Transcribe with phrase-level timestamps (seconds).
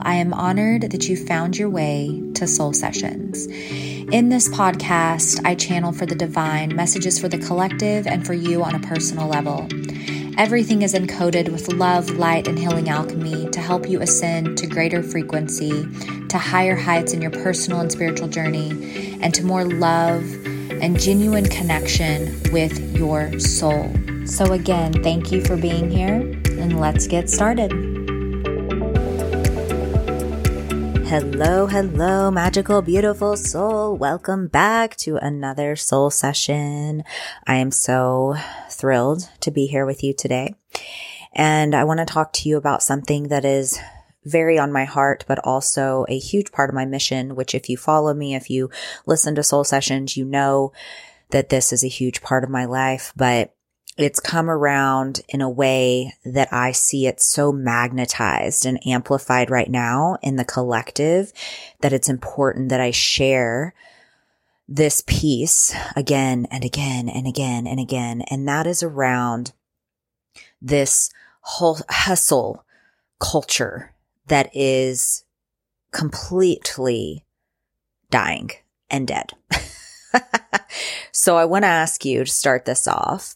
[0.00, 3.46] I am honored that you found your way to Soul Sessions.
[3.46, 8.62] In this podcast, I channel for the divine messages for the collective and for you
[8.62, 9.66] on a personal level.
[10.36, 15.02] Everything is encoded with love, light, and healing alchemy to help you ascend to greater
[15.02, 15.88] frequency,
[16.28, 20.22] to higher heights in your personal and spiritual journey, and to more love
[20.82, 23.90] and genuine connection with your soul.
[24.26, 26.20] So, again, thank you for being here,
[26.60, 27.85] and let's get started.
[31.08, 33.96] Hello, hello, magical, beautiful soul.
[33.96, 37.04] Welcome back to another soul session.
[37.46, 38.34] I am so
[38.68, 40.56] thrilled to be here with you today.
[41.32, 43.78] And I want to talk to you about something that is
[44.24, 47.76] very on my heart, but also a huge part of my mission, which if you
[47.76, 48.68] follow me, if you
[49.06, 50.72] listen to soul sessions, you know
[51.30, 53.54] that this is a huge part of my life, but
[53.96, 59.70] it's come around in a way that I see it so magnetized and amplified right
[59.70, 61.32] now in the collective
[61.80, 63.74] that it's important that I share
[64.68, 68.22] this piece again and again and again and again.
[68.22, 69.52] And that is around
[70.60, 72.64] this whole hustle
[73.18, 73.94] culture
[74.26, 75.24] that is
[75.92, 77.24] completely
[78.10, 78.50] dying
[78.90, 79.32] and dead.
[81.12, 83.34] so I want to ask you to start this off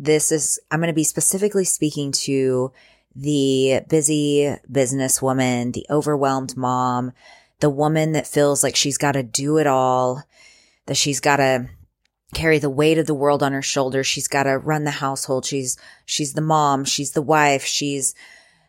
[0.00, 2.72] this is, I'm going to be specifically speaking to
[3.14, 7.12] the busy businesswoman, the overwhelmed mom,
[7.60, 10.22] the woman that feels like she's got to do it all,
[10.86, 11.68] that she's got to
[12.32, 14.06] carry the weight of the world on her shoulders.
[14.06, 15.44] She's got to run the household.
[15.44, 16.86] She's, she's the mom.
[16.86, 17.64] She's the wife.
[17.64, 18.14] She's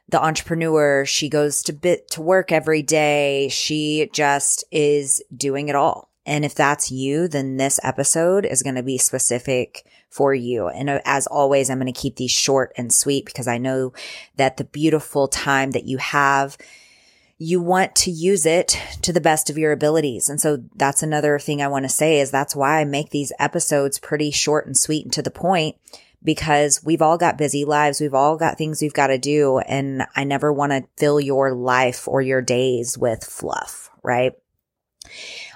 [0.09, 1.05] the entrepreneur.
[1.05, 3.47] She goes to bit to work every day.
[3.49, 6.09] She just is doing it all.
[6.25, 10.67] And if that's you, then this episode is going to be specific for you.
[10.67, 13.93] And uh, as always, I'm going to keep these short and sweet because I know
[14.35, 16.57] that the beautiful time that you have,
[17.37, 20.29] you want to use it to the best of your abilities.
[20.29, 23.31] And so that's another thing I want to say is that's why I make these
[23.39, 25.77] episodes pretty short and sweet and to the point
[26.23, 27.99] because we've all got busy lives.
[27.99, 29.59] We've all got things we've got to do.
[29.59, 34.33] And I never want to fill your life or your days with fluff, right?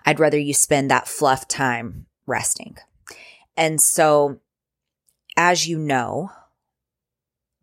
[0.05, 2.77] I'd rather you spend that fluff time resting.
[3.57, 4.39] And so
[5.37, 6.31] as you know,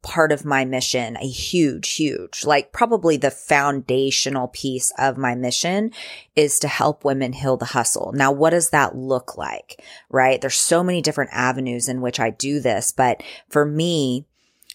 [0.03, 5.93] part of my mission, a huge, huge, like probably the foundational piece of my mission
[6.34, 8.12] is to help women heal the hustle.
[8.12, 9.82] Now, what does that look like?
[10.11, 10.41] Right?
[10.41, 14.27] There's so many different avenues in which I do this, but for me,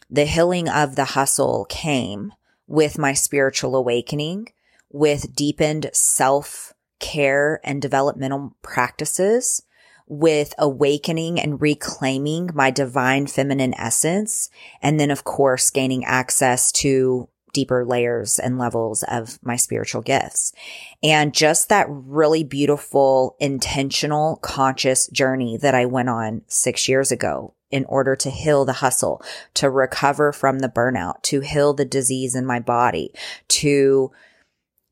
[0.09, 2.31] the healing of the hustle came
[2.65, 4.47] with my spiritual awakening,
[4.89, 9.61] with deepened self care and developmental practices
[10.07, 14.49] with awakening and reclaiming my divine feminine essence.
[14.81, 20.53] And then, of course, gaining access to deeper layers and levels of my spiritual gifts.
[21.01, 27.53] And just that really beautiful, intentional, conscious journey that I went on six years ago
[27.71, 29.21] in order to heal the hustle,
[29.55, 33.11] to recover from the burnout, to heal the disease in my body,
[33.47, 34.11] to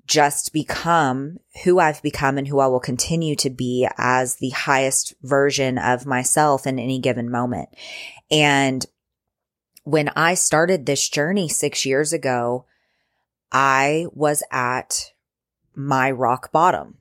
[0.05, 5.15] just become who I've become and who I will continue to be as the highest
[5.21, 7.69] version of myself in any given moment.
[8.29, 8.85] And
[9.83, 12.65] when I started this journey six years ago,
[13.51, 15.11] I was at
[15.75, 16.97] my rock bottom.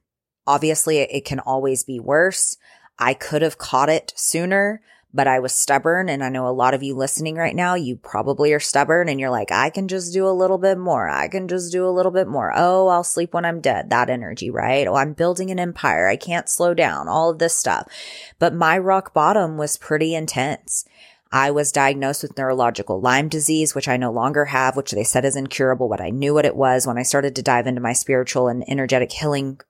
[0.46, 2.56] Obviously, it can always be worse.
[2.98, 4.82] I could have caught it sooner
[5.14, 6.08] but I was stubborn.
[6.08, 9.20] And I know a lot of you listening right now, you probably are stubborn and
[9.20, 11.08] you're like, I can just do a little bit more.
[11.08, 12.52] I can just do a little bit more.
[12.54, 13.90] Oh, I'll sleep when I'm dead.
[13.90, 14.88] That energy, right?
[14.88, 16.08] Oh, I'm building an empire.
[16.08, 17.06] I can't slow down.
[17.08, 17.86] All of this stuff.
[18.40, 20.84] But my rock bottom was pretty intense.
[21.30, 25.24] I was diagnosed with neurological Lyme disease, which I no longer have, which they said
[25.24, 27.92] is incurable, but I knew what it was when I started to dive into my
[27.92, 29.60] spiritual and energetic healing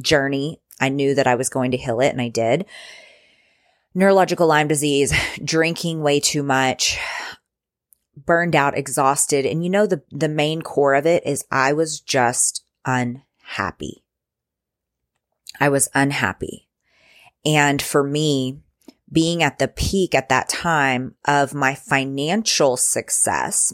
[0.00, 0.60] journey.
[0.80, 2.66] I knew that I was going to heal it and I did
[3.94, 5.12] neurological Lyme disease,
[5.44, 6.98] drinking way too much,
[8.16, 9.46] burned out, exhausted.
[9.46, 14.02] And you know, the, the main core of it is I was just unhappy.
[15.60, 16.68] I was unhappy.
[17.44, 18.60] And for me,
[19.12, 23.72] being at the peak at that time of my financial success,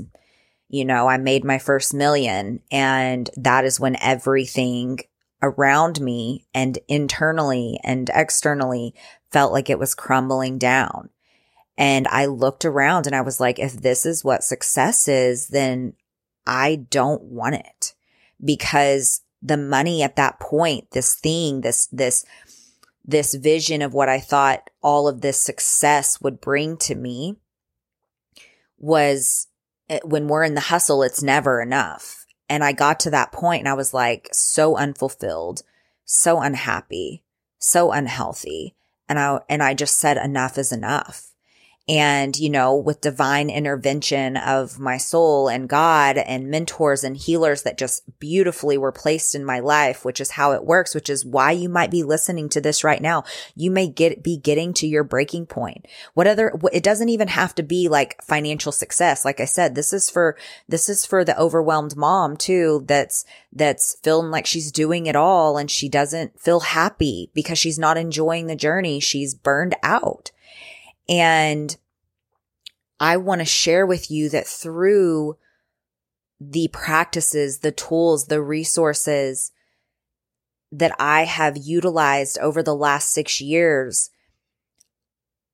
[0.68, 5.00] you know, I made my first million and that is when everything
[5.42, 8.94] around me and internally and externally
[9.30, 11.10] felt like it was crumbling down.
[11.76, 15.94] And I looked around and I was like, if this is what success is, then
[16.46, 17.94] I don't want it
[18.44, 22.26] because the money at that point, this thing, this, this,
[23.04, 27.36] this vision of what I thought all of this success would bring to me
[28.76, 29.48] was
[29.88, 32.26] eh, when we're in the hustle, it's never enough.
[32.48, 35.62] And I got to that point and I was like so unfulfilled,
[36.04, 37.22] so unhappy,
[37.58, 38.74] so unhealthy.
[39.10, 41.29] And I, and I just said enough is enough.
[41.90, 47.62] And, you know, with divine intervention of my soul and God and mentors and healers
[47.62, 51.26] that just beautifully were placed in my life, which is how it works, which is
[51.26, 53.24] why you might be listening to this right now.
[53.56, 55.88] You may get, be getting to your breaking point.
[56.14, 59.24] What other, it doesn't even have to be like financial success.
[59.24, 60.36] Like I said, this is for,
[60.68, 62.84] this is for the overwhelmed mom too.
[62.86, 67.80] That's, that's feeling like she's doing it all and she doesn't feel happy because she's
[67.80, 69.00] not enjoying the journey.
[69.00, 70.30] She's burned out.
[71.10, 71.76] And
[73.00, 75.36] I want to share with you that through
[76.40, 79.50] the practices, the tools, the resources
[80.70, 84.10] that I have utilized over the last six years,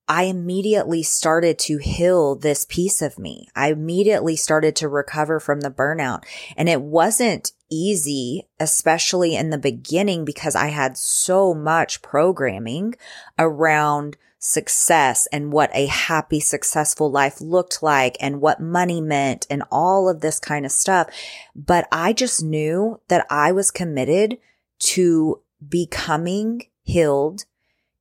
[0.08, 3.48] I immediately started to heal this piece of me.
[3.56, 6.24] I immediately started to recover from the burnout
[6.56, 12.94] and it wasn't easy, especially in the beginning because I had so much programming
[13.38, 19.64] around success and what a happy, successful life looked like and what money meant and
[19.72, 21.08] all of this kind of stuff.
[21.54, 24.38] But I just knew that I was committed
[24.78, 27.44] to becoming healed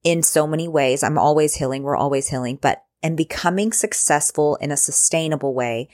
[0.05, 1.03] in so many ways.
[1.03, 1.83] I'm always healing.
[1.83, 5.89] We're always healing, but and becoming successful in a sustainable way.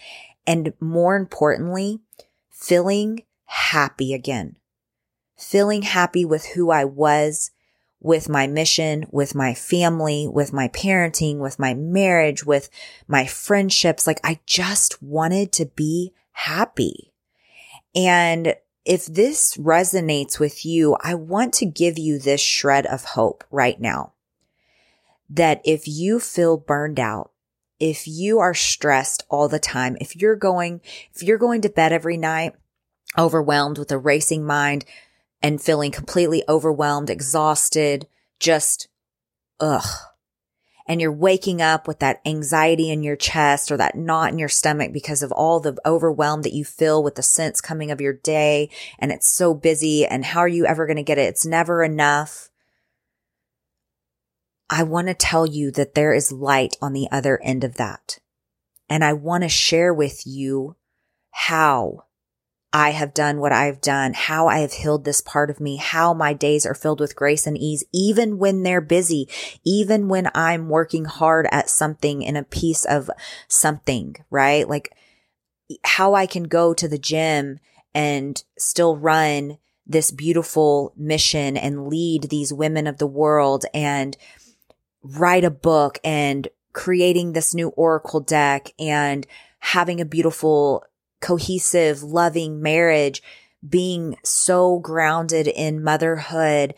[0.45, 2.01] And more importantly,
[2.49, 4.57] feeling happy again,
[5.35, 7.51] feeling happy with who I was
[8.01, 12.69] with my mission, with my family, with my parenting, with my marriage, with
[13.07, 14.07] my friendships.
[14.07, 17.13] Like I just wanted to be happy.
[17.95, 18.55] And
[18.85, 23.79] if this resonates with you, I want to give you this shred of hope right
[23.79, 24.13] now
[25.29, 27.31] that if you feel burned out,
[27.79, 30.81] if you are stressed all the time, if you're going,
[31.13, 32.53] if you're going to bed every night
[33.17, 34.85] overwhelmed with a racing mind,
[35.41, 38.07] and feeling completely overwhelmed, exhausted,
[38.39, 38.87] just
[39.59, 39.85] ugh.
[40.91, 44.49] And you're waking up with that anxiety in your chest or that knot in your
[44.49, 48.11] stomach because of all the overwhelm that you feel with the sense coming of your
[48.11, 48.69] day.
[48.99, 50.05] And it's so busy.
[50.05, 51.29] And how are you ever going to get it?
[51.29, 52.49] It's never enough.
[54.69, 58.19] I want to tell you that there is light on the other end of that.
[58.89, 60.75] And I want to share with you
[61.29, 62.03] how
[62.73, 66.13] I have done what I've done, how I have healed this part of me, how
[66.13, 69.27] my days are filled with grace and ease, even when they're busy,
[69.65, 73.09] even when I'm working hard at something in a piece of
[73.49, 74.67] something, right?
[74.67, 74.95] Like
[75.83, 77.59] how I can go to the gym
[77.93, 84.15] and still run this beautiful mission and lead these women of the world and
[85.03, 89.27] write a book and creating this new Oracle deck and
[89.59, 90.85] having a beautiful
[91.21, 93.21] cohesive, loving marriage,
[93.67, 96.73] being so grounded in motherhood,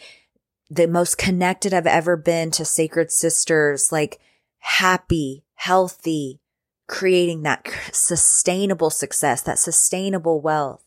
[0.69, 4.19] the most connected I've ever been to sacred sisters, like
[4.59, 6.39] happy, healthy,
[6.87, 10.83] creating that sustainable success, that sustainable wealth.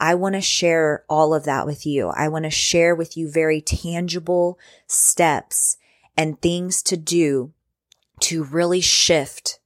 [0.00, 2.08] I want to share all of that with you.
[2.08, 5.76] I want to share with you very tangible steps
[6.16, 7.52] and things to do
[8.20, 9.60] to really shift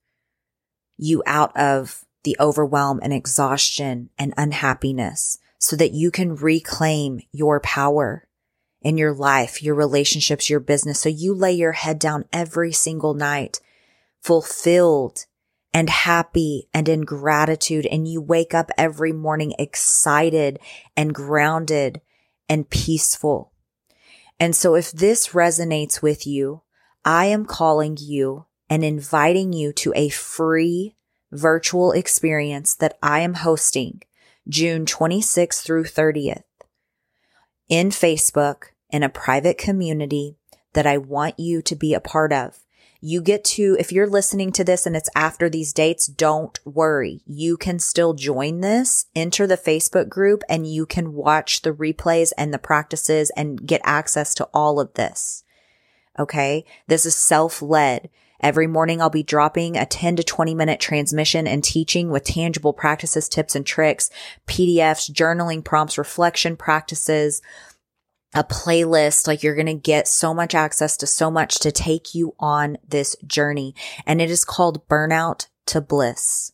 [0.96, 7.58] you out of the overwhelm and exhaustion and unhappiness so that you can reclaim your
[7.58, 8.28] power
[8.82, 11.00] in your life, your relationships, your business.
[11.00, 13.60] So you lay your head down every single night
[14.20, 15.24] fulfilled
[15.72, 17.86] and happy and in gratitude.
[17.86, 20.58] And you wake up every morning excited
[20.98, 22.02] and grounded
[22.46, 23.52] and peaceful.
[24.38, 26.60] And so if this resonates with you,
[27.06, 30.94] I am calling you and inviting you to a free
[31.32, 34.02] virtual experience that I am hosting
[34.48, 36.42] June 26th through 30th
[37.68, 40.36] in Facebook in a private community
[40.72, 42.60] that I want you to be a part of.
[43.00, 47.20] You get to, if you're listening to this and it's after these dates, don't worry.
[47.26, 52.32] You can still join this, enter the Facebook group and you can watch the replays
[52.36, 55.44] and the practices and get access to all of this.
[56.18, 56.64] Okay.
[56.88, 58.10] This is self led.
[58.40, 62.72] Every morning I'll be dropping a 10 to 20 minute transmission and teaching with tangible
[62.72, 64.10] practices, tips and tricks,
[64.46, 67.42] PDFs, journaling prompts, reflection practices,
[68.34, 69.26] a playlist.
[69.26, 72.78] Like you're going to get so much access to so much to take you on
[72.86, 73.74] this journey.
[74.06, 76.52] And it is called burnout to bliss.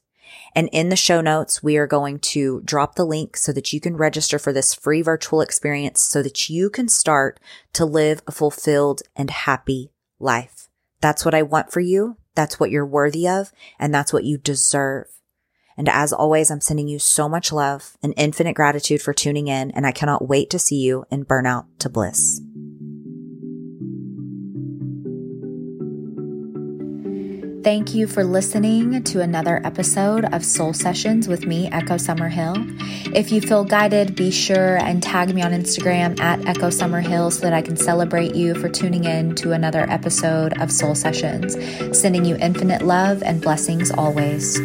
[0.57, 3.81] And in the show notes, we are going to drop the link so that you
[3.81, 7.41] can register for this free virtual experience so that you can start
[7.75, 10.69] to live a fulfilled and happy life.
[11.05, 12.17] That's what I want for you.
[12.35, 13.53] That's what you're worthy of.
[13.79, 15.05] And that's what you deserve.
[15.77, 19.71] And as always, I'm sending you so much love and infinite gratitude for tuning in,
[19.73, 22.41] and I cannot wait to see you in Burnout to Bliss.
[27.65, 32.77] Thank you for listening to another episode of Soul Sessions with me, Echo Summerhill.
[33.17, 37.41] If you feel guided, be sure and tag me on Instagram at Echo Summerhill so
[37.41, 41.57] that I can celebrate you for tuning in to another episode of Soul Sessions.
[41.99, 44.61] Sending you infinite love and blessings always.